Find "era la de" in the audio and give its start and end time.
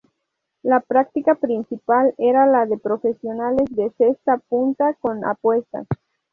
2.17-2.75